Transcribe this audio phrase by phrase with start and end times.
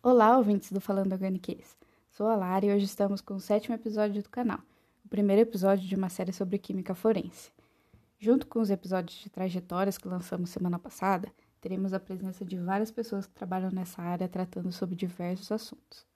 [0.00, 1.76] Olá, ouvintes do Falando Organiquês.
[2.08, 4.60] Sou a Lara e hoje estamos com o sétimo episódio do canal,
[5.04, 7.50] o primeiro episódio de uma série sobre química forense.
[8.16, 12.92] Junto com os episódios de trajetórias que lançamos semana passada, teremos a presença de várias
[12.92, 16.06] pessoas que trabalham nessa área tratando sobre diversos assuntos.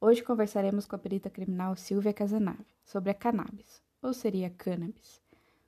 [0.00, 5.22] Hoje conversaremos com a perita criminal Silvia Casanave sobre a cannabis, ou seria cannabis.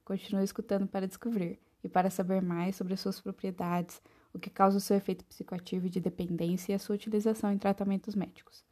[0.04, 4.02] Continue escutando para descobrir e para saber mais sobre suas propriedades,
[4.36, 8.14] o que causa o seu efeito psicoativo de dependência e a sua utilização em tratamentos
[8.14, 8.64] médicos.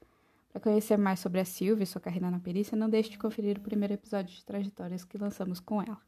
[0.52, 3.58] Para conhecer mais sobre a Silvia e sua carreira na perícia, não deixe de conferir
[3.58, 5.98] o primeiro episódio de Trajetórias que lançamos com ela.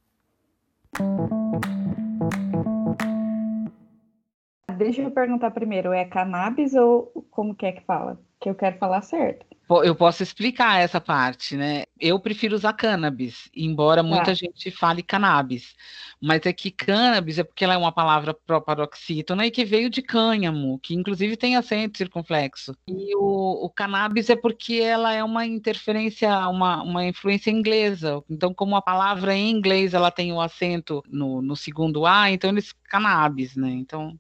[4.77, 8.21] Deixa eu perguntar primeiro, é cannabis ou como que é que fala?
[8.39, 9.47] Que eu quero falar certo.
[9.69, 11.85] Eu posso explicar essa parte, né?
[11.99, 14.09] Eu prefiro usar cannabis, embora tá.
[14.09, 15.75] muita gente fale cannabis.
[16.23, 20.03] Mas é que cannabis é porque ela é uma palavra proparoxítona e que veio de
[20.03, 22.77] cânhamo, que inclusive tem acento circunflexo.
[22.87, 28.23] E o, o cannabis é porque ela é uma interferência, uma, uma influência inglesa.
[28.31, 32.51] Então, como a palavra em inglês ela tem o acento no, no segundo A, então
[32.51, 33.71] eles cannabis, né?
[33.71, 34.17] Então,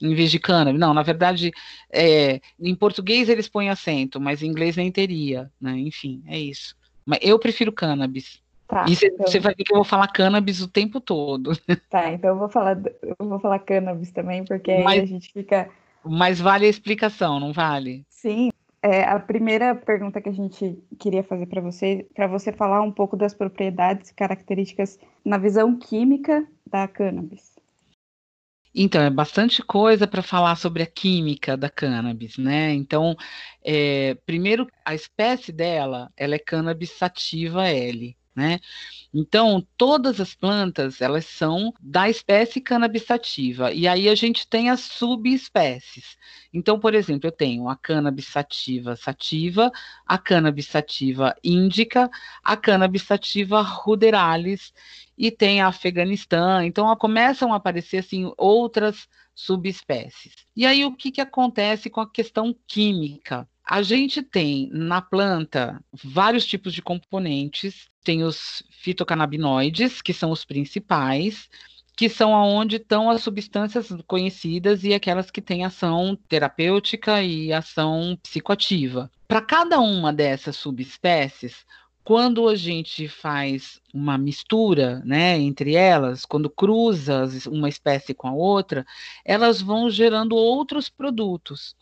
[0.00, 0.80] em vez de cannabis.
[0.80, 1.52] Não, na verdade,
[1.92, 5.72] é, em português eles põem acento, mas em inglês nem teria, né?
[5.78, 6.76] Enfim, é isso.
[7.04, 8.42] Mas eu prefiro cannabis.
[8.68, 9.40] Tá, e você então...
[9.40, 11.52] vai ver que eu vou falar cannabis o tempo todo.
[11.88, 15.32] Tá, então eu vou falar, eu vou falar cannabis também, porque mas, aí a gente
[15.32, 15.70] fica.
[16.04, 18.04] Mas vale a explicação, não vale?
[18.10, 18.50] Sim.
[18.82, 22.92] É, a primeira pergunta que a gente queria fazer para você, para você falar um
[22.92, 27.47] pouco das propriedades e características na visão química da cannabis.
[28.74, 32.72] Então, é bastante coisa para falar sobre a química da cannabis, né?
[32.74, 33.16] Então,
[33.64, 38.60] é, primeiro, a espécie dela, ela é cannabis sativa L, né?
[39.12, 44.70] Então, todas as plantas, elas são da espécie cannabis sativa, e aí a gente tem
[44.70, 46.16] as subespécies.
[46.52, 48.94] Então, por exemplo, eu tenho a cannabis sativa
[50.06, 52.08] a cannabis sativa índica,
[52.44, 54.72] a cannabis sativa ruderalis
[55.16, 56.64] e tem a Afeganistã.
[56.64, 60.34] Então, começam a aparecer assim outras subespécies.
[60.54, 63.48] E aí o que, que acontece com a questão química?
[63.70, 70.42] A gente tem na planta vários tipos de componentes, tem os fitocannabinoides, que são os
[70.42, 71.50] principais,
[71.94, 78.18] que são aonde estão as substâncias conhecidas e aquelas que têm ação terapêutica e ação
[78.22, 79.10] psicoativa.
[79.28, 81.66] Para cada uma dessas subespécies,
[82.08, 88.32] quando a gente faz uma mistura, né, entre elas, quando cruza uma espécie com a
[88.32, 88.86] outra,
[89.22, 91.76] elas vão gerando outros produtos.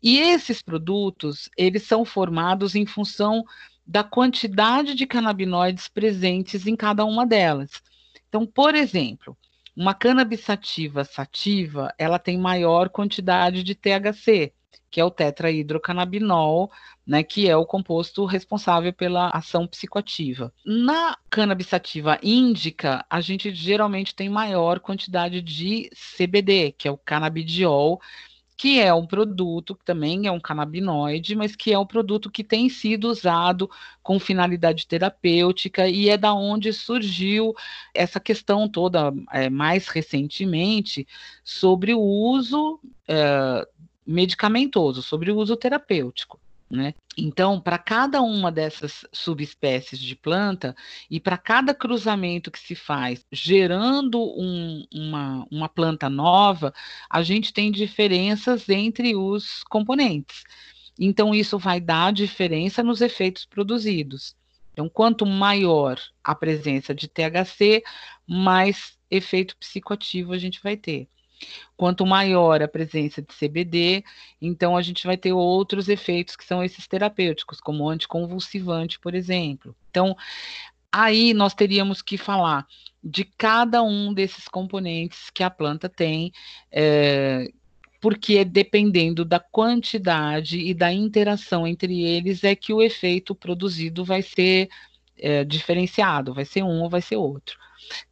[0.00, 3.44] E esses produtos, eles são formados em função
[3.84, 7.82] da quantidade de canabinoides presentes em cada uma delas.
[8.28, 9.36] Então, por exemplo,
[9.76, 14.52] uma cannabis sativa sativa, ela tem maior quantidade de THC,
[14.90, 16.70] que é o tetrahidrocannabinol,
[17.06, 20.52] né, que é o composto responsável pela ação psicoativa.
[20.64, 26.98] Na cannabis sativa índica, a gente geralmente tem maior quantidade de CBD, que é o
[26.98, 28.00] canabidiol,
[28.56, 32.44] que é um produto que também é um canabinoide, mas que é um produto que
[32.44, 33.68] tem sido usado
[34.02, 37.52] com finalidade terapêutica e é da onde surgiu
[37.92, 41.06] essa questão toda é, mais recentemente
[41.42, 43.66] sobre o uso é,
[44.06, 46.40] medicamentoso, sobre o uso terapêutico.
[46.70, 46.94] Né?
[47.16, 50.74] Então, para cada uma dessas subespécies de planta
[51.10, 56.74] e para cada cruzamento que se faz, gerando um, uma, uma planta nova,
[57.08, 60.42] a gente tem diferenças entre os componentes.
[60.98, 64.34] Então, isso vai dar diferença nos efeitos produzidos.
[64.72, 67.84] Então, quanto maior a presença de THC,
[68.26, 71.08] mais efeito psicoativo a gente vai ter.
[71.76, 74.04] Quanto maior a presença de CBD,
[74.40, 79.74] então a gente vai ter outros efeitos que são esses terapêuticos, como anticonvulsivante, por exemplo.
[79.90, 80.16] Então,
[80.92, 82.66] aí nós teríamos que falar
[83.02, 86.32] de cada um desses componentes que a planta tem,
[86.70, 87.50] é,
[88.00, 94.22] porque dependendo da quantidade e da interação entre eles é que o efeito produzido vai
[94.22, 94.68] ser
[95.18, 97.58] é, diferenciado, vai ser um ou vai ser outro.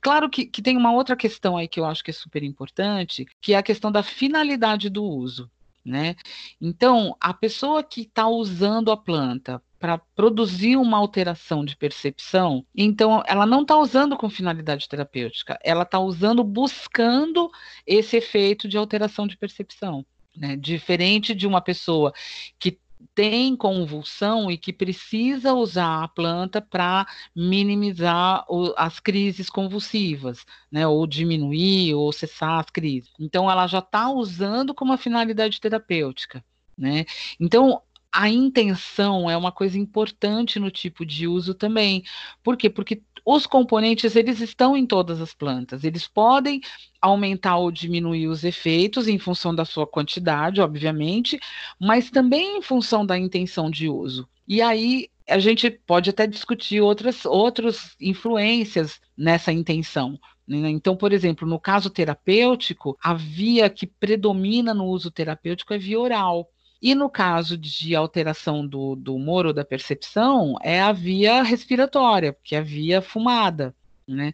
[0.01, 3.27] Claro que, que tem uma outra questão aí que eu acho que é super importante,
[3.41, 5.51] que é a questão da finalidade do uso.
[5.85, 6.15] Né?
[6.61, 13.21] Então, a pessoa que está usando a planta para produzir uma alteração de percepção, então
[13.27, 17.51] ela não está usando com finalidade terapêutica, ela está usando buscando
[17.85, 20.07] esse efeito de alteração de percepção.
[20.37, 20.57] Né?
[20.57, 22.13] Diferente de uma pessoa
[22.61, 22.79] que
[23.15, 30.87] tem convulsão e que precisa usar a planta para minimizar o, as crises convulsivas, né,
[30.87, 33.11] ou diminuir ou cessar as crises.
[33.19, 36.45] Então, ela já está usando com uma finalidade terapêutica.
[36.77, 37.05] né?
[37.41, 37.83] Então,
[38.13, 42.05] a intenção é uma coisa importante no tipo de uso também.
[42.43, 42.69] Por quê?
[42.69, 45.85] Porque os componentes eles estão em todas as plantas.
[45.85, 46.61] Eles podem
[47.01, 51.39] aumentar ou diminuir os efeitos em função da sua quantidade, obviamente,
[51.81, 54.29] mas também em função da intenção de uso.
[54.47, 60.19] E aí a gente pode até discutir outras, outras influências nessa intenção.
[60.47, 60.69] Né?
[60.69, 65.99] Então, por exemplo, no caso terapêutico, a via que predomina no uso terapêutico é via
[65.99, 66.49] oral.
[66.83, 72.37] E no caso de alteração do, do humor ou da percepção, é a via respiratória,
[72.43, 73.73] que é a via fumada.
[74.07, 74.33] Né?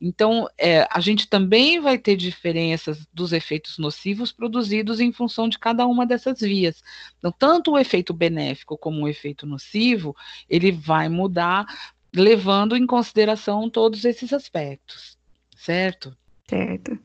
[0.00, 5.58] Então, é, a gente também vai ter diferenças dos efeitos nocivos produzidos em função de
[5.58, 6.82] cada uma dessas vias.
[7.18, 10.14] Então, tanto o efeito benéfico como o efeito nocivo,
[10.48, 11.66] ele vai mudar
[12.14, 15.18] levando em consideração todos esses aspectos,
[15.56, 16.16] certo?
[16.48, 16.98] Certo.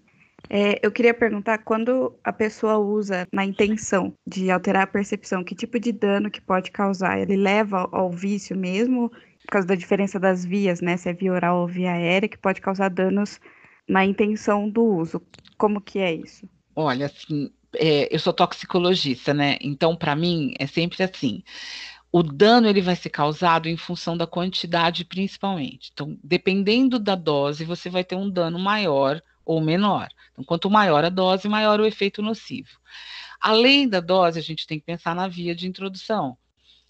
[0.50, 5.56] É, eu queria perguntar, quando a pessoa usa na intenção de alterar a percepção, que
[5.56, 7.20] tipo de dano que pode causar?
[7.20, 10.98] Ele leva ao vício mesmo, por causa da diferença das vias, né?
[10.98, 13.40] Se é via oral ou via aérea, que pode causar danos
[13.88, 15.22] na intenção do uso.
[15.58, 16.48] Como que é isso?
[16.76, 19.58] Olha, assim, é, eu sou toxicologista, né?
[19.62, 21.44] Então, para mim, é sempre assim.
[22.12, 25.90] O dano ele vai ser causado em função da quantidade, principalmente.
[25.92, 30.10] Então, dependendo da dose, você vai ter um dano maior ou menor.
[30.32, 32.80] Então, quanto maior a dose, maior o efeito nocivo.
[33.40, 36.38] Além da dose, a gente tem que pensar na via de introdução.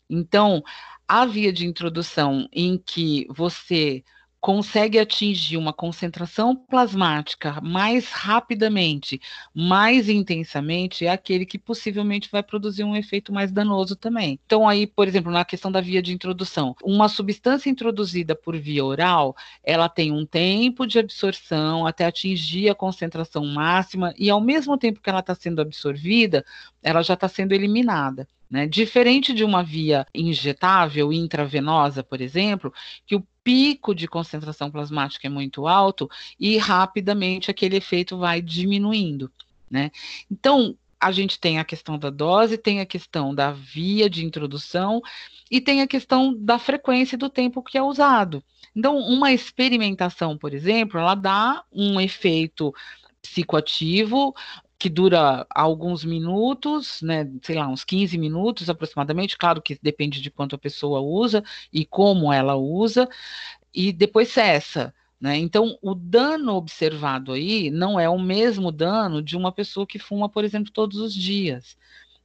[0.10, 0.64] Então,
[1.08, 4.04] a via de introdução em que você
[4.44, 9.22] consegue atingir uma concentração plasmática mais rapidamente,
[9.56, 14.38] mais intensamente, é aquele que possivelmente vai produzir um efeito mais danoso também.
[14.45, 18.84] Então, aí, por exemplo, na questão da via de introdução, uma substância introduzida por via
[18.84, 24.78] oral, ela tem um tempo de absorção até atingir a concentração máxima, e ao mesmo
[24.78, 26.44] tempo que ela está sendo absorvida,
[26.84, 28.28] ela já está sendo eliminada.
[28.50, 28.68] Né?
[28.68, 32.74] Diferente de uma via injetável, intravenosa, por exemplo,
[33.06, 36.10] que o pico de concentração plasmática é muito alto
[36.40, 39.31] e rapidamente aquele efeito vai diminuindo.
[39.69, 39.92] Né?
[40.31, 45.01] Então, a gente tem a questão da dose, tem a questão da via de introdução
[45.51, 48.42] e tem a questão da frequência do tempo que é usado.
[48.74, 52.74] Então, uma experimentação, por exemplo, ela dá um efeito
[53.22, 54.34] psicoativo
[54.84, 60.30] que dura alguns minutos, né, sei lá, uns 15 minutos aproximadamente, claro que depende de
[60.30, 61.42] quanto a pessoa usa
[61.72, 63.08] e como ela usa,
[63.74, 64.94] e depois cessa.
[65.22, 65.38] Né?
[65.38, 70.28] Então, o dano observado aí não é o mesmo dano de uma pessoa que fuma,
[70.28, 71.78] por exemplo, todos os dias.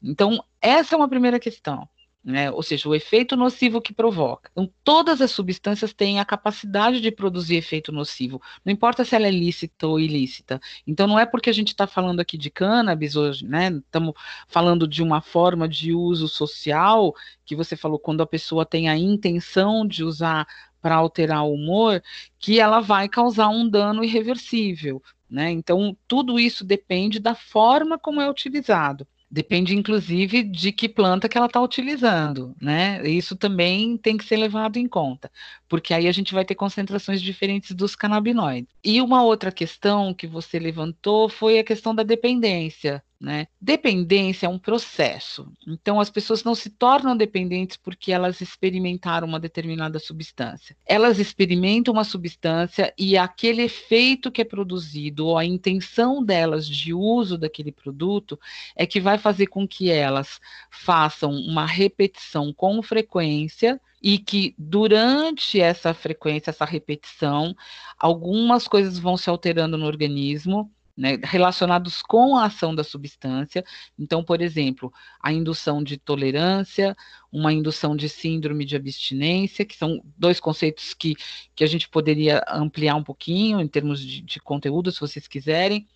[0.03, 1.89] Então, essa é uma primeira questão
[2.29, 2.51] né?
[2.51, 4.51] Ou seja, o efeito nocivo que provoca.
[4.53, 9.27] Então, todas as substâncias têm a capacidade de produzir efeito nocivo, não importa se ela
[9.27, 10.61] é lícita ou ilícita.
[10.87, 13.71] Então, não é porque a gente está falando aqui de cannabis hoje, né?
[13.71, 14.13] Estamos
[14.47, 17.15] falando de uma forma de uso social,
[17.47, 20.47] que você falou, quando a pessoa tem a intenção de usar
[20.83, 22.03] para alterar o humor,
[22.39, 25.03] que ela vai causar um dano irreversível.
[25.31, 25.51] Né?
[25.51, 29.07] Então, tudo isso depende da forma como é utilizado.
[29.31, 33.07] Depende, inclusive, de que planta que ela está utilizando, né?
[33.07, 35.31] Isso também tem que ser levado em conta,
[35.69, 38.75] porque aí a gente vai ter concentrações diferentes dos canabinoides.
[38.83, 43.05] E uma outra questão que você levantou foi a questão da dependência.
[43.21, 43.49] Né?
[43.61, 45.53] Dependência é um processo.
[45.67, 50.77] Então, as pessoas não se tornam dependentes porque elas experimentaram uma determinada substância.
[50.87, 56.95] Elas experimentam uma substância e aquele efeito que é produzido, ou a intenção delas de
[56.95, 58.39] uso daquele produto,
[58.77, 60.41] é que vai fazer com que elas
[60.71, 67.53] façam uma repetição com frequência e que durante essa frequência, essa repetição,
[67.99, 73.65] algumas coisas vão se alterando no organismo né, relacionados com a ação da substância.
[73.97, 76.97] Então, por exemplo, a indução de tolerância,
[77.31, 81.15] uma indução de síndrome de abstinência, que são dois conceitos que,
[81.55, 85.87] que a gente poderia ampliar um pouquinho em termos de, de conteúdo, se vocês quiserem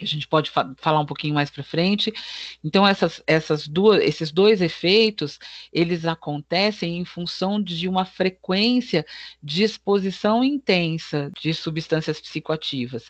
[0.00, 2.12] a gente pode fa falar um pouquinho mais para frente.
[2.62, 5.38] Então, essas, essas duas, esses dois efeitos,
[5.72, 9.04] eles acontecem em função de uma frequência
[9.42, 13.06] de exposição intensa de substâncias psicoativas,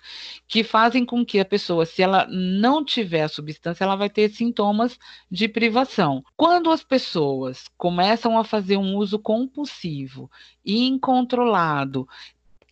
[0.49, 4.31] que fazem com que a pessoa, se ela não tiver a substância, ela vai ter
[4.31, 4.99] sintomas
[5.31, 6.25] de privação.
[6.37, 10.31] Quando as pessoas começam a fazer um uso compulsivo,
[10.65, 12.09] incontrolado,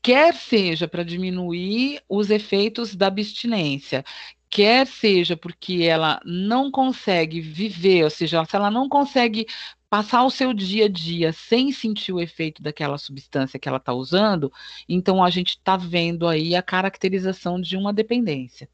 [0.02, 4.04] quer seja para diminuir os efeitos da abstinência,
[4.50, 9.46] quer seja porque ela não consegue viver, ou seja, se ela não consegue
[9.90, 13.92] passar o seu dia a dia sem sentir o efeito daquela substância que ela está
[13.92, 14.52] usando,
[14.88, 18.68] então a gente está vendo aí a caracterização de uma dependência.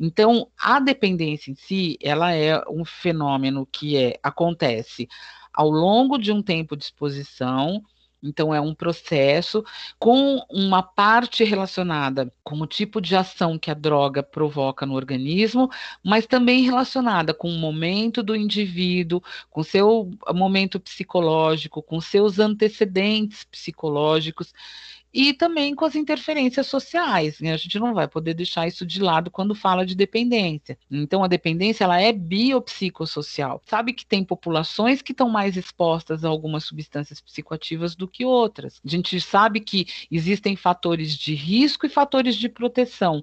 [0.00, 5.06] Então, a dependência em si, ela é um fenômeno que é, acontece
[5.52, 7.82] ao longo de um tempo de exposição,
[8.24, 9.62] então, é um processo
[9.98, 15.70] com uma parte relacionada com o tipo de ação que a droga provoca no organismo,
[16.02, 23.44] mas também relacionada com o momento do indivíduo, com seu momento psicológico, com seus antecedentes
[23.44, 24.52] psicológicos
[25.14, 27.38] e também com as interferências sociais.
[27.38, 27.52] Né?
[27.52, 30.76] A gente não vai poder deixar isso de lado quando fala de dependência.
[30.90, 33.62] Então, a dependência ela é biopsicossocial.
[33.64, 38.80] Sabe que tem populações que estão mais expostas a algumas substâncias psicoativas do que outras.
[38.84, 43.22] A gente sabe que existem fatores de risco e fatores de proteção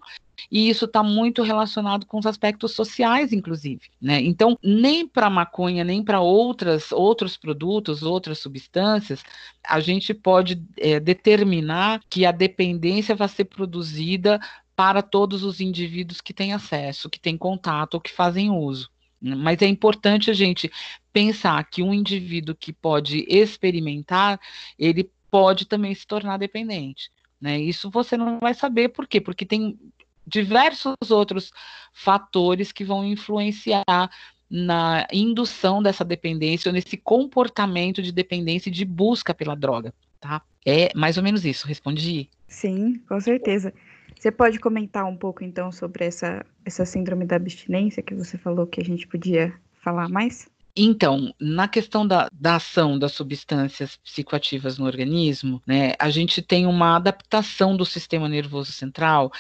[0.50, 3.82] e isso está muito relacionado com os aspectos sociais, inclusive.
[4.02, 4.22] Né?
[4.22, 9.24] Então, nem para maconha, nem para outras outros produtos, outras substâncias,
[9.64, 14.40] a gente pode é, determinar que a dependência vai ser produzida
[14.76, 18.90] para todos os indivíduos que têm acesso, que têm contato ou que fazem uso.
[19.22, 20.72] Mas é importante a gente
[21.14, 24.40] pensar que um indivíduo que pode experimentar,
[24.80, 27.12] ele pode também se tornar dependente.
[27.40, 27.60] Né?
[27.60, 29.22] Isso você não vai saber por quê?
[29.22, 29.78] Porque tem
[30.26, 31.52] diversos outros
[31.94, 34.10] fatores que vão influenciar
[34.50, 40.42] na indução dessa dependência ou nesse comportamento de dependência e de busca pela droga, tá?
[40.66, 42.30] É mais ou menos isso, respondi?
[42.48, 43.74] Sim, com certeza.
[44.20, 48.68] Você pode comentar um pouco então sobre essa, essa síndrome da abstinência que você falou
[48.68, 50.48] que a gente podia falar mais?
[50.76, 56.66] Então, na questão da, da, ação das substâncias psicoativas no organismo, né, a gente tem
[56.66, 59.32] uma adaptação do sistema nervoso central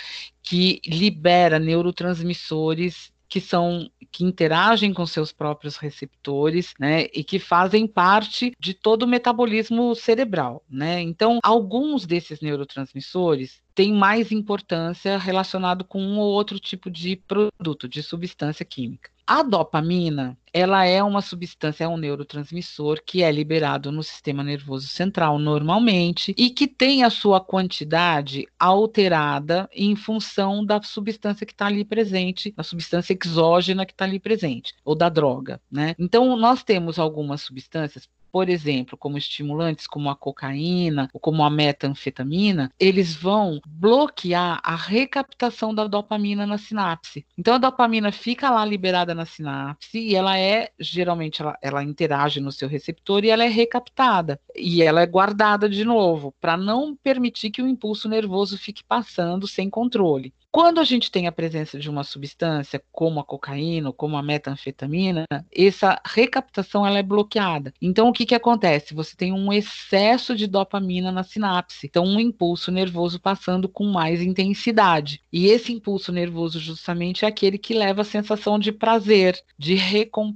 [0.44, 7.88] que libera neurotransmissores que são que interagem com seus próprios receptores, né, e que fazem
[7.88, 11.00] parte de todo o metabolismo cerebral, né?
[11.00, 17.88] Então, alguns desses neurotransmissores têm mais importância relacionado com um ou outro tipo de produto,
[17.88, 19.10] de substância química.
[19.26, 24.88] A dopamina, ela é uma substância, é um neurotransmissor que é liberado no sistema nervoso
[24.88, 31.67] central normalmente e que tem a sua quantidade alterada em função da substância que está
[31.67, 35.96] ali presente, da substância exógena que está ali presente, ou da droga, né?
[35.98, 41.50] Então, nós temos algumas substâncias, por exemplo, como estimulantes como a cocaína ou como a
[41.50, 47.25] metanfetamina, eles vão bloquear a recaptação da dopamina na sinapse.
[47.38, 50.40] Então a dopamina fica lá liberada na sinapse e ela é
[50.79, 55.67] geralmente ela, ela interage no seu receptor e ela é recaptada e ela é guardada
[55.67, 60.33] de novo para não permitir que o impulso nervoso fique passando sem controle.
[60.51, 65.25] Quando a gente tem a presença de uma substância como a cocaína, como a metanfetamina,
[65.50, 67.74] essa recaptação ela é bloqueada.
[67.81, 68.93] Então o que que acontece?
[68.93, 74.21] Você tem um excesso de dopamina na sinapse, então um impulso nervoso passando com mais
[74.21, 75.21] intensidade.
[75.31, 80.31] E esse impulso nervoso justamente é aquele que leva a sensação de prazer, de recompensa.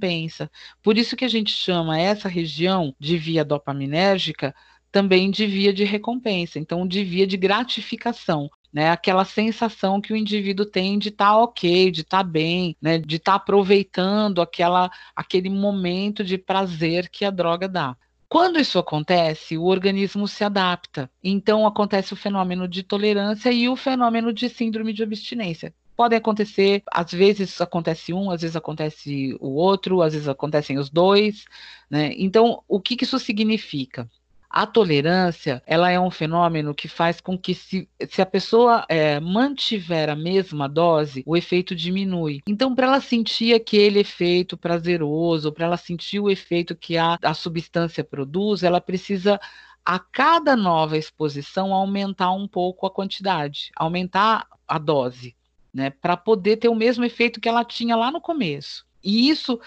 [0.82, 4.54] Por isso que a gente chama essa região de via dopaminérgica
[4.92, 8.90] também de via de recompensa, então de via de gratificação né?
[8.90, 12.98] Aquela sensação que o indivíduo tem de estar tá ok, de estar tá bem, né?
[12.98, 17.96] De estar tá aproveitando aquela, aquele momento de prazer que a droga dá.
[18.28, 21.10] Quando isso acontece, o organismo se adapta.
[21.24, 26.82] Então acontece o fenômeno de tolerância e o fenômeno de síndrome de abstinência podem acontecer,
[26.92, 31.44] às vezes acontece um, às vezes acontece o outro, às vezes acontecem os dois,
[31.90, 32.12] né?
[32.16, 34.08] Então, o que, que isso significa?
[34.48, 39.18] A tolerância, ela é um fenômeno que faz com que se, se a pessoa é,
[39.20, 42.40] mantiver a mesma dose, o efeito diminui.
[42.46, 47.34] Então, para ela sentir aquele efeito prazeroso, para ela sentir o efeito que a, a
[47.34, 49.38] substância produz, ela precisa
[49.84, 55.36] a cada nova exposição aumentar um pouco a quantidade, aumentar a dose,
[55.76, 58.86] né, para poder ter o mesmo efeito que ela tinha lá no começo.
[59.04, 59.60] E isso,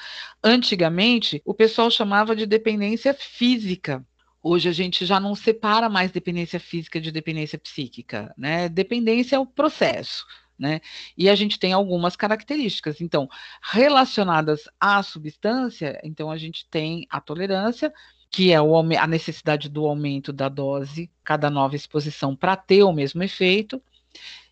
[0.43, 4.03] antigamente, o pessoal chamava de dependência física.
[4.41, 8.67] Hoje a gente já não separa mais dependência física de dependência psíquica, né?
[8.67, 10.25] Dependência é o processo,
[10.57, 10.81] né?
[11.15, 13.01] E a gente tem algumas características.
[13.01, 13.29] Então,
[13.61, 17.93] relacionadas à substância, então a gente tem a tolerância,
[18.31, 22.91] que é o, a necessidade do aumento da dose, cada nova exposição para ter o
[22.91, 23.79] mesmo efeito.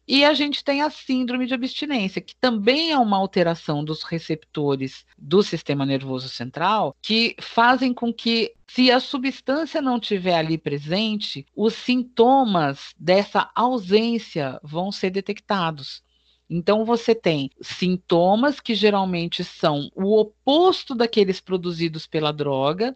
[0.08, 5.06] E a gente tem a síndrome de abstinência, que também é uma alteração dos receptores
[5.18, 11.46] do sistema nervoso central, que fazem com que, se a substância não estiver ali presente,
[11.54, 16.02] os sintomas dessa ausência vão ser detectados.
[16.50, 22.96] Então, você tem sintomas que geralmente são o oposto daqueles produzidos pela droga,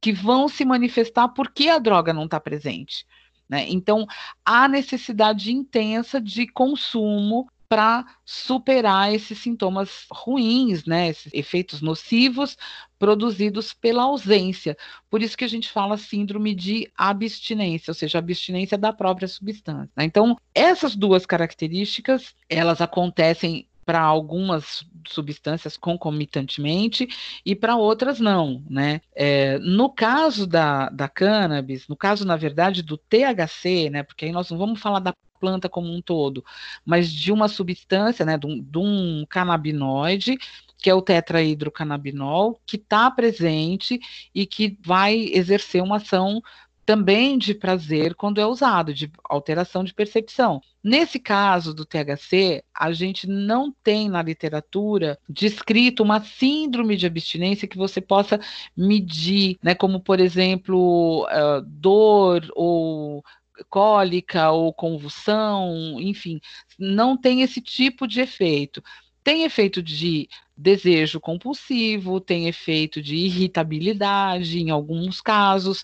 [0.00, 3.04] que vão se manifestar porque a droga não está presente.
[3.48, 3.66] Né?
[3.68, 4.06] Então,
[4.44, 12.56] há necessidade intensa de consumo para superar esses sintomas ruins, né, esses efeitos nocivos
[12.98, 14.76] produzidos pela ausência.
[15.10, 19.90] Por isso que a gente fala síndrome de abstinência, ou seja, abstinência da própria substância.
[19.96, 20.04] Né?
[20.04, 27.08] Então, essas duas características, elas acontecem para algumas substâncias concomitantemente
[27.44, 29.00] e para outras não, né?
[29.14, 34.02] É, no caso da, da cannabis, no caso, na verdade, do THC, né?
[34.02, 36.44] Porque aí nós não vamos falar da planta como um todo,
[36.84, 38.38] mas de uma substância, né?
[38.38, 40.38] De um, de um canabinoide
[40.84, 43.98] que é o tetrahidrocannabinol, que está presente
[44.34, 46.42] e que vai exercer uma ação
[46.84, 50.60] também de prazer quando é usado, de alteração de percepção.
[50.82, 57.66] Nesse caso do THC, a gente não tem na literatura descrito uma síndrome de abstinência
[57.68, 58.38] que você possa
[58.76, 63.24] medir, né, como por exemplo, uh, dor ou
[63.70, 66.40] cólica ou convulsão, enfim,
[66.78, 68.82] não tem esse tipo de efeito.
[69.24, 75.82] Tem efeito de desejo compulsivo, tem efeito de irritabilidade em alguns casos,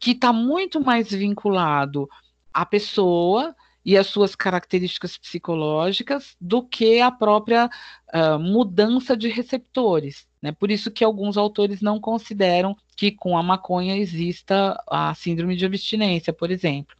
[0.00, 2.08] que está muito mais vinculado
[2.52, 3.54] à pessoa
[3.84, 7.70] e às suas características psicológicas do que a própria
[8.12, 10.26] uh, mudança de receptores.
[10.42, 10.52] Né?
[10.52, 15.64] Por isso que alguns autores não consideram que com a maconha exista a síndrome de
[15.64, 16.97] abstinência, por exemplo.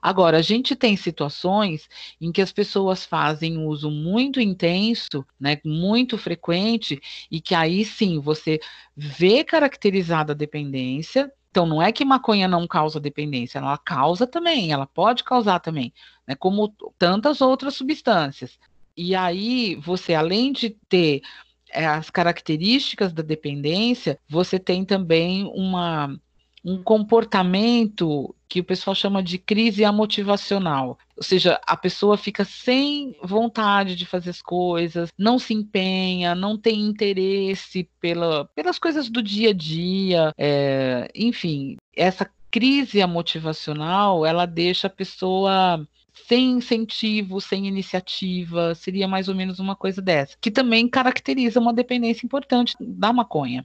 [0.00, 1.88] Agora, a gente tem situações
[2.20, 7.00] em que as pessoas fazem uso muito intenso, né, muito frequente,
[7.30, 8.60] e que aí sim você
[8.96, 11.32] vê caracterizada a dependência.
[11.50, 15.92] Então, não é que maconha não causa dependência, ela causa também, ela pode causar também,
[16.26, 18.58] né, como tantas outras substâncias.
[18.96, 21.22] E aí, você, além de ter
[21.70, 26.18] é, as características da dependência, você tem também uma
[26.68, 30.98] um comportamento que o pessoal chama de crise amotivacional.
[31.16, 36.56] Ou seja, a pessoa fica sem vontade de fazer as coisas, não se empenha, não
[36.56, 44.46] tem interesse pela, pelas coisas do dia a dia, é, enfim, essa crise amotivacional, ela
[44.46, 45.86] deixa a pessoa
[46.26, 51.72] sem incentivo, sem iniciativa, seria mais ou menos uma coisa dessa, que também caracteriza uma
[51.72, 53.64] dependência importante da maconha.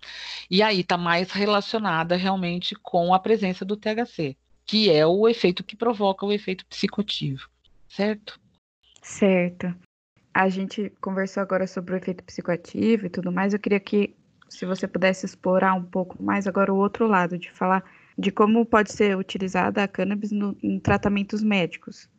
[0.50, 4.36] E aí está mais relacionada realmente com a presença do THC,
[4.66, 7.50] que é o efeito que provoca o efeito psicotivo,
[7.88, 8.40] certo?
[9.02, 9.74] Certo.
[10.34, 13.54] A gente conversou agora sobre o efeito psicoativo e tudo mais.
[13.54, 14.16] Eu queria que,
[14.50, 17.84] se você pudesse explorar um pouco mais agora o outro lado, de falar
[18.18, 22.10] de como pode ser utilizada a cannabis no, em tratamentos médicos.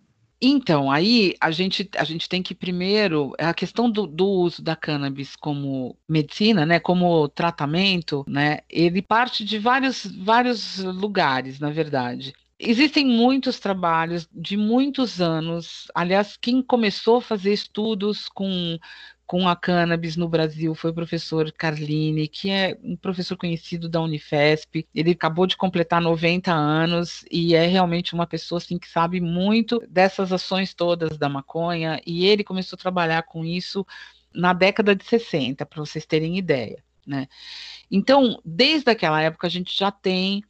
[0.47, 4.77] Então, aí a gente, a gente tem que primeiro, a questão do, do, uso da
[4.77, 12.35] cannabis como medicina, né, como tratamento, né, ele parte de vários, vários lugares, na verdade.
[12.59, 15.87] Existem muitos trabalhos de muitos anos.
[15.95, 18.79] Aliás, quem começou a fazer estudos com
[19.27, 24.01] com a cannabis no Brasil foi o professor Carline, que é um professor conhecido da
[24.01, 24.87] Unifesp.
[24.95, 29.83] Ele acabou de completar 90 anos e é realmente uma pessoa assim que sabe muito
[29.89, 33.87] dessas ações todas da maconha e ele começou a trabalhar com isso
[34.35, 37.29] na década de 60, para vocês terem ideia, né?
[37.91, 40.43] Então, desde aquela época a gente já tem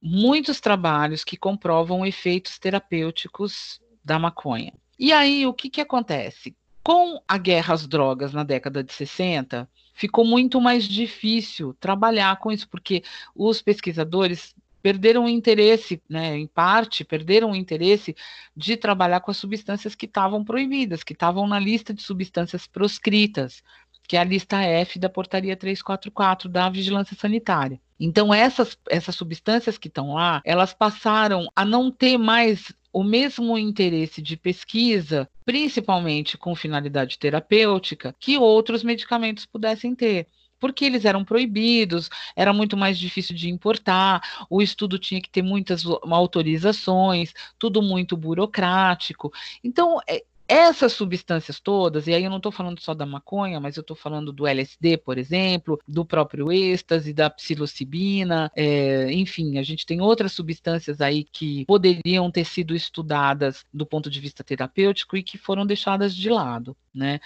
[0.00, 4.72] muitos trabalhos que comprovam efeitos terapêuticos da maconha.
[4.98, 6.54] E aí, o que, que acontece?
[6.84, 12.52] Com a guerra às drogas na década de 60, ficou muito mais difícil trabalhar com
[12.52, 13.02] isso, porque
[13.34, 18.14] os pesquisadores perderam o interesse, né, em parte, perderam o interesse
[18.54, 23.62] de trabalhar com as substâncias que estavam proibidas, que estavam na lista de substâncias proscritas,
[24.06, 27.80] que é a lista F da portaria 344 da Vigilância Sanitária.
[27.98, 33.56] Então, essas, essas substâncias que estão lá, elas passaram a não ter mais o mesmo
[33.56, 40.26] interesse de pesquisa, principalmente com finalidade terapêutica, que outros medicamentos pudessem ter
[40.64, 45.42] porque eles eram proibidos, era muito mais difícil de importar, o estudo tinha que ter
[45.42, 49.30] muitas autorizações, tudo muito burocrático.
[49.62, 53.76] Então, é, essas substâncias todas, e aí eu não estou falando só da maconha, mas
[53.76, 59.62] eu estou falando do LSD, por exemplo, do próprio êxtase, da psilocibina, é, enfim, a
[59.62, 65.16] gente tem outras substâncias aí que poderiam ter sido estudadas do ponto de vista terapêutico
[65.16, 67.20] e que foram deixadas de lado, né?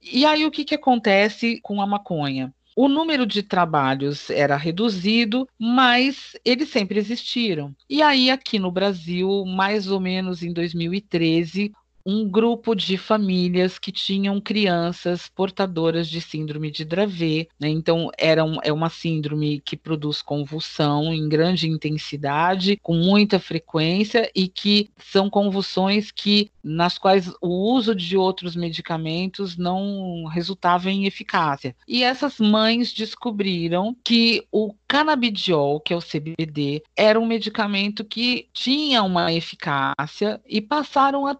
[0.00, 2.54] E aí o que, que acontece com a maconha?
[2.76, 7.74] O número de trabalhos era reduzido, mas eles sempre existiram.
[7.88, 11.72] E aí, aqui no Brasil, mais ou menos em 2013,
[12.04, 17.68] um grupo de famílias que tinham crianças portadoras de síndrome de Dravet, né?
[17.68, 24.30] Então era um, é uma síndrome que produz convulsão em grande intensidade, com muita frequência
[24.34, 31.04] e que são convulsões que nas quais o uso de outros medicamentos não resultava em
[31.04, 31.76] eficácia.
[31.86, 38.48] E essas mães descobriram que o canabidiol, que é o CBD, era um medicamento que
[38.52, 41.36] tinha uma eficácia e passaram a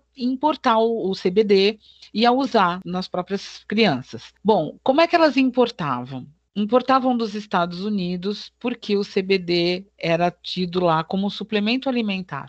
[0.54, 1.78] importar o, o CBD
[2.12, 4.32] e a usar nas próprias crianças.
[4.42, 6.26] Bom, como é que elas importavam?
[6.54, 12.46] Importavam dos Estados Unidos porque o CBD era tido lá como suplemento alimentar.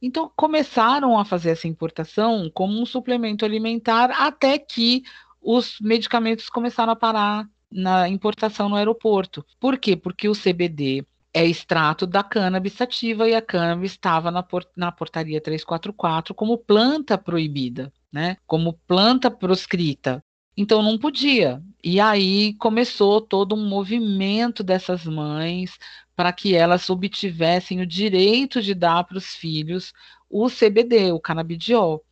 [0.00, 5.02] Então começaram a fazer essa importação como um suplemento alimentar até que
[5.42, 9.44] os medicamentos começaram a parar na importação no aeroporto.
[9.58, 9.96] Por quê?
[9.96, 14.90] Porque o CBD é extrato da cannabis sativa e a cannabis estava na, port na
[14.90, 18.36] portaria 344 como planta proibida, né?
[18.46, 20.22] Como planta proscrita.
[20.56, 21.62] Então não podia.
[21.82, 25.78] E aí começou todo um movimento dessas mães
[26.16, 29.92] para que elas obtivessem o direito de dar para os filhos
[30.28, 32.04] o CBD, o canabidiol.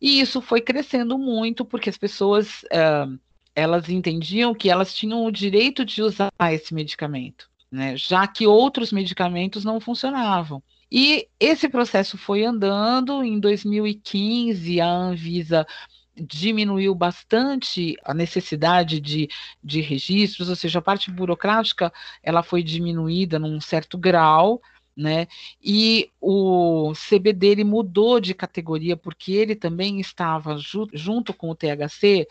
[0.00, 3.18] E isso foi crescendo muito porque as pessoas uh,
[3.54, 8.92] elas entendiam que elas tinham o direito de usar esse medicamento né, já que outros
[8.92, 10.62] medicamentos não funcionavam.
[10.90, 13.22] E esse processo foi andando.
[13.24, 15.66] Em 2015, a Anvisa
[16.14, 19.26] diminuiu bastante a necessidade de,
[19.64, 21.90] de registros, ou seja, a parte burocrática
[22.22, 24.60] ela foi diminuída num certo grau,
[24.94, 25.26] né?
[25.62, 31.54] E o CBD ele mudou de categoria porque ele também estava ju junto com o
[31.54, 32.26] THC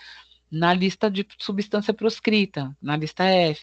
[0.51, 3.62] na lista de substância proscrita, na lista F.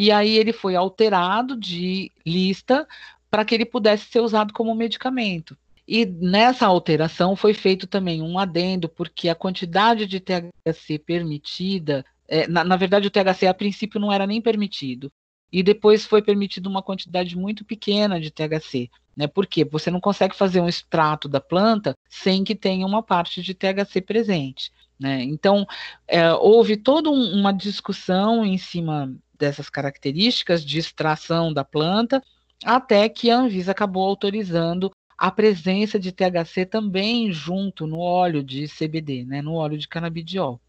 [0.00, 2.88] E aí ele foi alterado de lista
[3.30, 5.54] para que ele pudesse ser usado como medicamento.
[5.86, 12.48] E nessa alteração foi feito também um adendo, porque a quantidade de THC permitida, é,
[12.48, 15.12] na, na, verdade, o THC a princípio não era nem permitido.
[15.52, 18.88] E depois foi permitido uma quantidade muito pequena de THC.
[19.14, 19.26] Né?
[19.26, 19.66] Por quê?
[19.66, 24.00] Você não consegue fazer um extrato da planta sem que tenha uma parte de THC
[24.00, 24.72] presente.
[24.98, 25.24] Né?
[25.24, 25.66] Então,
[26.08, 32.22] é, houve toda um, uma discussão em cima dessas características de extração da planta,
[32.62, 38.68] até que a Anvisa acabou autorizando a presença de THC também junto no óleo de
[38.68, 40.60] CBD, né, no óleo de canabidiol.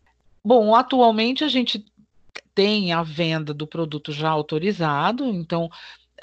[0.44, 1.86] Bom, atualmente a gente
[2.56, 5.70] tem a venda do produto já autorizado, então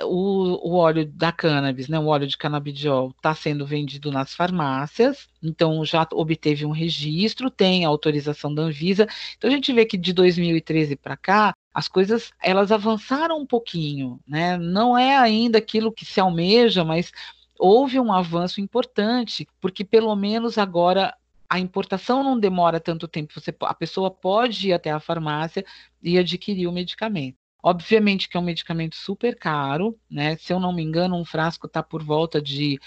[0.02, 5.28] o, o, óleo da cannabis, né, o óleo de canabidiol, está sendo vendido nas farmácias,
[5.42, 9.06] então já obteve um registro, tem a autorização da Anvisa.
[9.37, 14.20] Então a gente vê que de 2013 para cá, as coisas elas avançaram um pouquinho,
[14.26, 14.57] né?
[14.57, 17.12] Não é ainda aquilo que se almeja, mas
[17.59, 21.14] houve um avanço importante, porque pelo menos agora
[21.48, 23.33] a importação não demora tanto tempo.
[23.35, 25.64] Você, a pessoa pode ir até a farmácia
[26.02, 27.37] e adquirir o medicamento.
[27.62, 30.37] Obviamente que é um medicamento super caro, né?
[30.37, 32.78] Se eu não me engano, um frasco está por volta de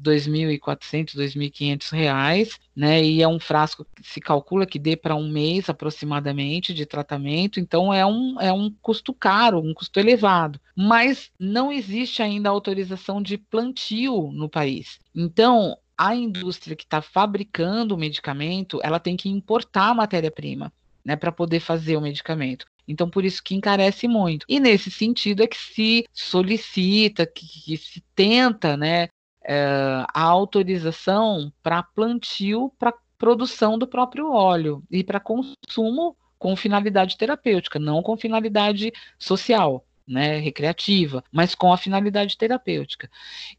[0.00, 3.02] 2.400, 2.500 reais, né?
[3.02, 7.60] E é um frasco que se calcula que dê para um mês aproximadamente de tratamento,
[7.60, 10.60] então é um, é um custo caro, um custo elevado.
[10.76, 14.98] Mas não existe ainda autorização de plantio no país.
[15.14, 20.72] Então, a indústria que está fabricando o medicamento, ela tem que importar a matéria-prima.
[21.02, 22.66] Né, para poder fazer o medicamento.
[22.86, 24.44] Então, por isso que encarece muito.
[24.46, 29.08] E nesse sentido é que se solicita, que, que se tenta, né,
[29.44, 37.18] é, a autorização para plantio, para produção do próprio óleo e para consumo com finalidade
[37.18, 39.84] terapêutica, não com finalidade social.
[40.08, 43.08] Né, recreativa, mas com a finalidade terapêutica.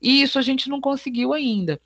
[0.01, 1.79] E isso a gente não conseguiu ainda.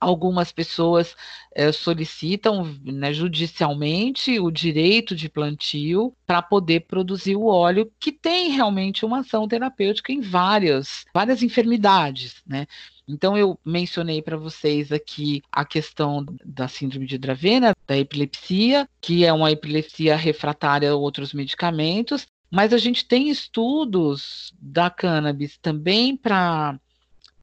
[0.00, 1.14] Algumas pessoas
[1.54, 8.50] é, solicitam né, judicialmente o direito de plantio para poder produzir o óleo, que tem
[8.50, 12.42] realmente uma ação terapêutica em várias, várias enfermidades.
[12.44, 12.66] Né?
[13.08, 19.24] Então, eu mencionei para vocês aqui a questão da síndrome de Dravet, da epilepsia, que
[19.24, 26.16] é uma epilepsia refratária a outros medicamentos, mas a gente tem estudos da cannabis também
[26.16, 26.78] para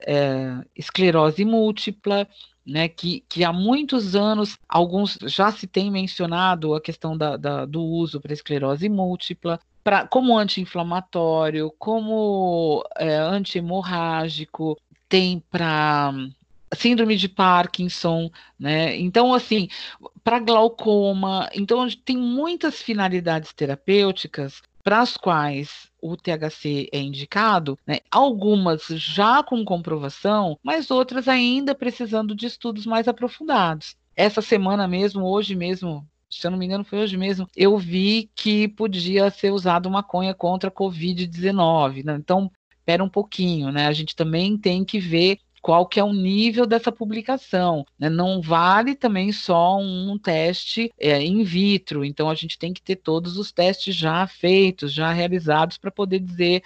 [0.06, 2.28] é, esclerose múltipla,
[2.66, 7.66] né, que, que há muitos anos, alguns já se tem mencionado a questão da, da
[7.66, 14.78] do uso para esclerose múltipla, pra, como anti-inflamatório, como é, anti-hemorrágico,
[15.14, 16.12] tem para
[16.76, 18.98] síndrome de Parkinson, né?
[18.98, 19.68] Então, assim,
[20.24, 28.00] para glaucoma, então tem muitas finalidades terapêuticas para as quais o THC é indicado, né,
[28.10, 33.96] algumas já com comprovação, mas outras ainda precisando de estudos mais aprofundados.
[34.16, 38.32] essa semana mesmo, hoje mesmo, se eu não me engano, foi hoje mesmo, eu vi
[38.36, 42.04] que podia ser usado maconha contra a Covid-19.
[42.04, 42.16] Né?
[42.16, 42.52] Então,
[42.84, 43.88] espera um pouquinho, né?
[43.88, 47.86] A gente também tem que ver qual que é o nível dessa publicação.
[47.98, 48.10] Né?
[48.10, 52.98] Não vale também só um teste é, in vitro, então a gente tem que ter
[52.98, 56.62] todos os testes já feitos, já realizados, para poder dizer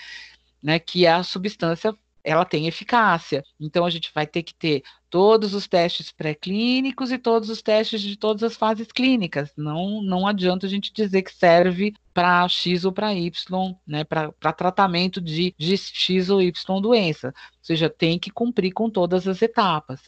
[0.63, 1.95] né, que a substância
[2.27, 3.41] ela tem eficácia.
[3.57, 8.01] Então a gente vai ter que ter todos os testes pré-clínicos e todos os testes
[8.01, 9.49] de todas as fases clínicas.
[9.55, 14.51] Não, não adianta a gente dizer que serve para X ou para Y, né, para
[14.51, 17.27] tratamento de, de X ou Y doença.
[17.27, 20.01] Ou seja, tem que cumprir com todas as etapas.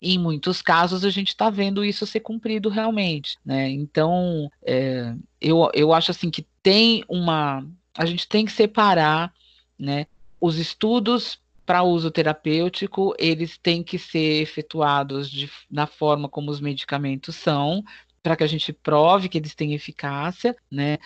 [0.00, 3.68] Em muitos casos a gente está vendo isso ser cumprido realmente, né?
[3.70, 7.66] Então é, eu, eu acho assim que tem uma.
[7.96, 9.32] A gente tem que separar
[9.76, 10.06] né,
[10.40, 16.60] os estudos para uso terapêutico, eles têm que ser efetuados de, na forma como os
[16.60, 17.82] medicamentos são,
[18.22, 20.98] para que a gente prove que eles têm eficácia, né?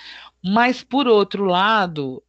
[0.44, 2.22] Mas, por outro lado,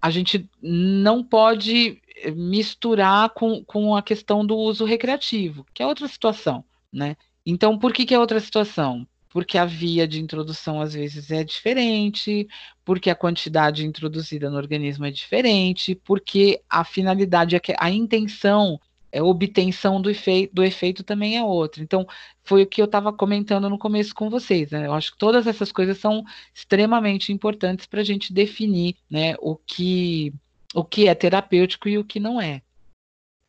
[0.00, 2.00] a gente não pode
[2.36, 7.16] misturar com, com a questão do uso recreativo, que é outra situação, né?
[7.44, 9.06] Então, por que, que é outra situação?
[9.30, 12.46] Porque a via de introdução às vezes é diferente,
[12.84, 18.78] porque a quantidade introduzida no organismo é diferente, porque a finalidade, é a intenção,
[19.12, 21.80] a é, obtenção do efeito, do efeito também é outra.
[21.80, 22.06] Então,
[22.42, 24.72] foi o que eu estava comentando no começo com vocês.
[24.72, 24.86] Né?
[24.86, 29.54] Eu acho que todas essas coisas são extremamente importantes para a gente definir né, o,
[29.54, 30.34] que,
[30.74, 32.62] o que é terapêutico e o que não é.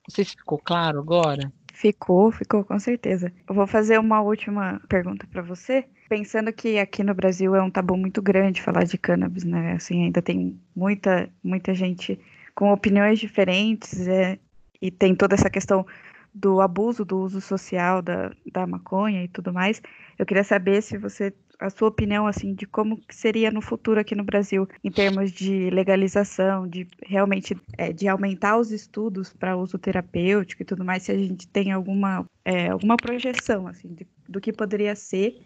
[0.07, 1.51] Não sei se ficou claro agora.
[1.81, 3.33] Ficou, ficou com certeza.
[3.49, 7.71] Eu vou fazer uma última pergunta para você, pensando que aqui no Brasil é um
[7.71, 9.73] tabu muito grande falar de cannabis, né?
[9.73, 12.19] Assim, ainda tem muita, muita gente
[12.53, 14.37] com opiniões diferentes é,
[14.79, 15.83] e tem toda essa questão
[16.31, 19.81] do abuso do uso social da, da maconha e tudo mais.
[20.19, 24.15] Eu queria saber se você a sua opinião assim de como seria no futuro aqui
[24.15, 29.77] no Brasil em termos de legalização, de realmente é, de aumentar os estudos para uso
[29.77, 34.41] terapêutico e tudo mais, se a gente tem alguma é, alguma projeção assim de, do
[34.41, 35.39] que poderia ser,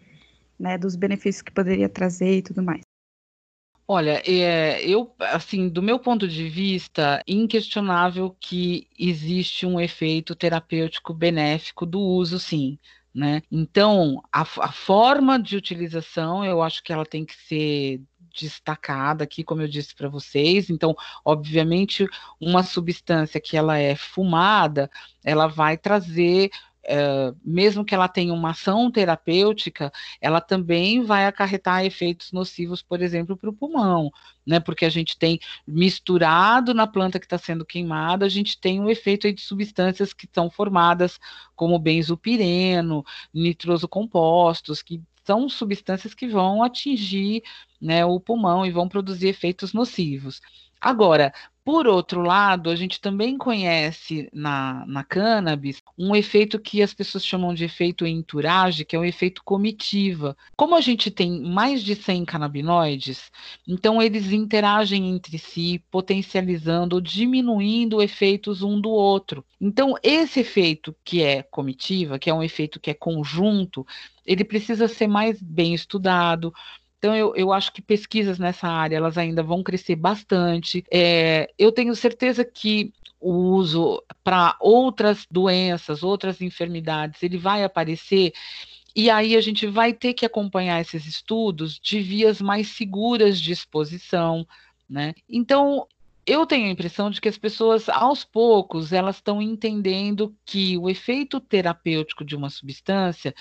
[0.58, 2.80] né, dos benefícios que poderia trazer e tudo mais.
[3.88, 11.14] Olha, é, eu, assim, do meu ponto de vista, inquestionável que existe um efeito terapêutico
[11.14, 12.80] benéfico do uso, sim.
[13.16, 13.40] Né?
[13.50, 18.02] Então, a, a forma de utilização, eu acho que ela tem que ser
[18.38, 20.68] destacada aqui, como eu disse para vocês.
[20.68, 22.06] Então, obviamente,
[22.38, 24.90] uma substância que ela é fumada,
[25.24, 26.50] ela vai trazer
[27.44, 33.36] mesmo que ela tenha uma ação terapêutica, ela também vai acarretar efeitos nocivos, por exemplo,
[33.36, 34.10] para o pulmão,
[34.46, 34.60] né?
[34.60, 38.88] Porque a gente tem misturado na planta que está sendo queimada, a gente tem um
[38.88, 41.18] efeito de substâncias que são formadas
[41.54, 47.42] como benzopireno, nitroso compostos, que são substâncias que vão atingir
[47.80, 50.40] né, o pulmão e vão produzir efeitos nocivos.
[50.80, 51.32] Agora,
[51.66, 57.26] por outro lado, a gente também conhece na, na cannabis um efeito que as pessoas
[57.26, 60.36] chamam de efeito entourage, que é o efeito comitiva.
[60.56, 63.32] Como a gente tem mais de 100 canabinoides,
[63.66, 69.44] então eles interagem entre si, potencializando ou diminuindo efeitos um do outro.
[69.60, 73.84] Então, esse efeito que é comitiva, que é um efeito que é conjunto,
[74.24, 76.54] ele precisa ser mais bem estudado,
[76.98, 80.84] então, eu, eu acho que pesquisas nessa área elas ainda vão crescer bastante.
[80.90, 88.32] É, eu tenho certeza que o uso para outras doenças, outras enfermidades, ele vai aparecer.
[88.94, 93.52] E aí a gente vai ter que acompanhar esses estudos de vias mais seguras de
[93.52, 94.46] exposição,
[94.88, 95.14] né?
[95.28, 95.86] Então,
[96.26, 100.88] eu tenho a impressão de que as pessoas, aos poucos, elas estão entendendo que o
[100.88, 103.34] efeito terapêutico de uma substância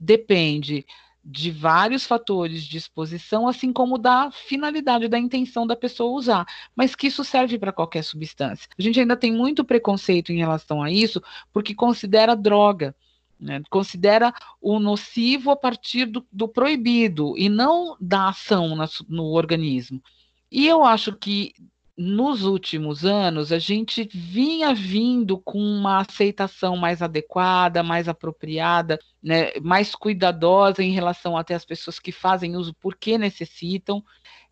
[0.00, 0.84] depende
[1.24, 6.94] de vários fatores de exposição, assim como da finalidade, da intenção da pessoa usar, mas
[6.96, 8.68] que isso serve para qualquer substância.
[8.76, 12.94] A gente ainda tem muito preconceito em relação a isso, porque considera droga.
[13.38, 19.24] Né, considera o nocivo a partir do, do proibido e não da ação na, no
[19.32, 20.00] organismo.
[20.48, 21.52] E eu acho que
[21.96, 29.52] nos últimos anos, a gente vinha vindo com uma aceitação mais adequada, mais apropriada, né,
[29.60, 34.02] mais cuidadosa em relação até as pessoas que fazem uso porque necessitam.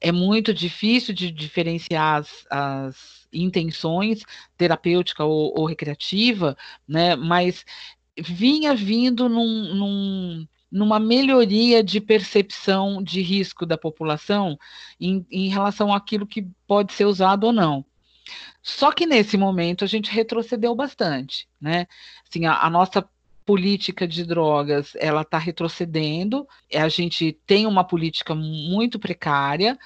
[0.00, 4.22] É muito difícil de diferenciar as, as intenções
[4.56, 7.64] terapêutica ou, ou recreativa, né, mas
[8.18, 14.58] vinha vindo num, num numa melhoria de percepção de risco da população
[15.00, 17.84] em, em relação àquilo que pode ser usado ou não.
[18.62, 21.86] Só que nesse momento a gente retrocedeu bastante, né?
[22.28, 23.08] Assim, a, a nossa
[23.44, 26.46] política de drogas ela está retrocedendo.
[26.72, 29.78] A gente tem uma política muito precária,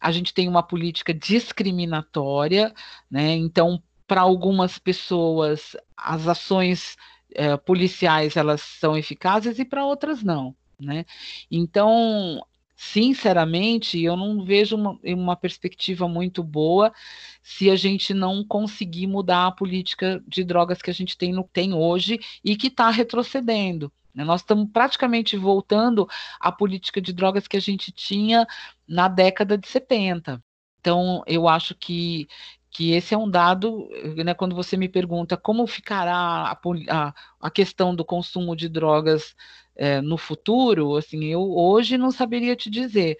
[0.00, 2.74] a gente tem uma política discriminatória,
[3.10, 3.34] né?
[3.34, 6.96] Então, para algumas pessoas, as ações
[7.38, 11.04] é, policiais elas são eficazes e para outras não, né?
[11.48, 12.44] Então,
[12.76, 16.92] sinceramente, eu não vejo uma, uma, perspectiva muito boa
[17.40, 21.44] se a gente não conseguir mudar a política de drogas que a gente tem, no,
[21.44, 23.92] tem hoje e que está retrocedendo.
[24.12, 24.24] Né?
[24.24, 26.08] Nós estamos praticamente voltando
[26.40, 28.46] à política de drogas que a gente tinha
[28.86, 30.42] na década de 70.
[30.80, 32.28] Então, eu acho que,
[32.70, 33.88] que esse é um dado,
[34.24, 36.58] né, quando você me pergunta como ficará a,
[36.90, 39.34] a, a questão do consumo de drogas
[39.74, 43.16] é, no futuro, assim, eu hoje não saberia te dizer,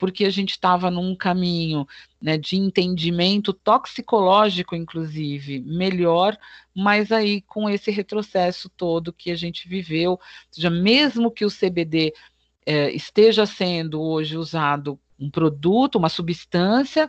[0.00, 1.86] porque a gente estava num caminho
[2.20, 6.36] né, de entendimento toxicológico, inclusive, melhor,
[6.74, 11.50] mas aí com esse retrocesso todo que a gente viveu, ou seja, mesmo que o
[11.50, 12.14] CBD
[12.64, 17.08] é, esteja sendo hoje usado um produto, uma substância,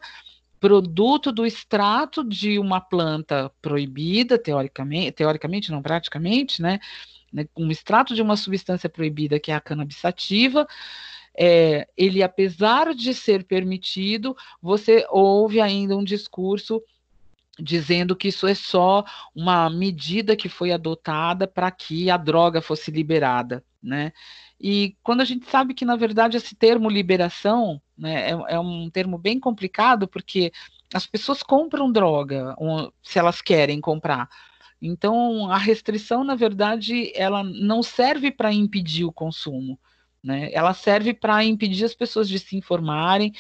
[0.62, 6.80] produto do extrato de uma planta proibida, teoricamente, teoricamente não praticamente, né?
[7.34, 10.68] né, um extrato de uma substância proibida, que é a cannabis sativa,
[11.36, 16.80] é, ele, apesar de ser permitido, você ouve ainda um discurso
[17.60, 19.04] dizendo que isso é só
[19.36, 24.12] uma medida que foi adotada para que a droga fosse liberada, né?
[24.62, 28.90] E quando a gente sabe que, na verdade, esse termo liberação né, é, é um
[28.90, 30.52] termo bem complicado, porque
[30.94, 32.56] as pessoas compram droga,
[33.02, 34.30] se elas querem comprar,
[34.82, 39.80] então, a restrição, na verdade, ela não serve para impedir o consumo,
[40.24, 40.50] né?
[40.52, 43.32] Ela serve para impedir as pessoas de se informarem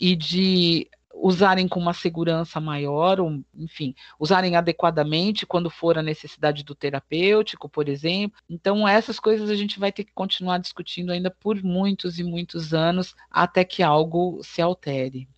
[0.00, 0.88] e de
[1.20, 7.68] usarem com uma segurança maior, ou, enfim, usarem adequadamente quando for a necessidade do terapêutico,
[7.68, 8.38] por exemplo.
[8.48, 12.72] Então, essas coisas a gente vai ter que continuar discutindo ainda por muitos e muitos
[12.72, 15.28] anos até que algo se altere,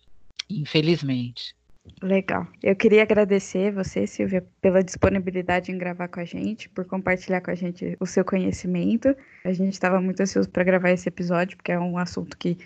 [0.49, 1.55] infelizmente.
[2.01, 2.47] Legal.
[2.61, 7.49] Eu queria agradecer você, Silvia, pela disponibilidade em gravar com a gente, por compartilhar com
[7.49, 9.15] a gente o seu conhecimento.
[9.43, 12.57] A gente estava muito ansioso para gravar esse episódio, porque é um assunto que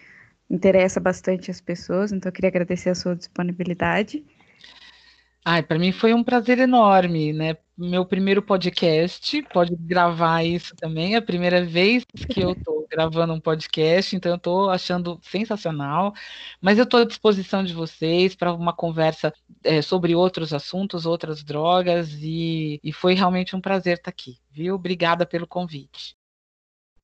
[0.49, 4.23] interessa bastante as pessoas, então eu queria agradecer a sua disponibilidade.
[5.47, 7.55] Ai, para mim foi um prazer enorme, né?
[7.77, 13.33] Meu primeiro podcast, pode gravar isso também, é a primeira vez que eu estou gravando
[13.33, 16.13] um podcast, então eu estou achando sensacional.
[16.59, 19.31] Mas eu estou à disposição de vocês para uma conversa
[19.63, 24.73] é, sobre outros assuntos, outras drogas, e, e foi realmente um prazer estar aqui, viu?
[24.73, 26.15] Obrigada pelo convite.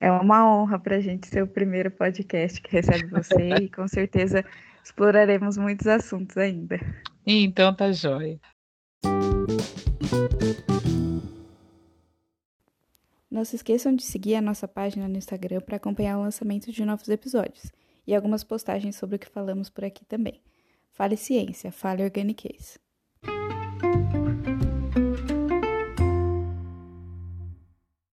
[0.01, 3.87] É uma honra para a gente ser o primeiro podcast que recebe você e com
[3.87, 4.43] certeza
[4.83, 6.79] exploraremos muitos assuntos ainda.
[7.23, 8.39] Então tá jóia.
[13.29, 16.83] Não se esqueçam de seguir a nossa página no Instagram para acompanhar o lançamento de
[16.83, 17.71] novos episódios
[18.07, 20.41] e algumas postagens sobre o que falamos por aqui também.
[20.91, 22.79] Fale Ciência, fale Organicase.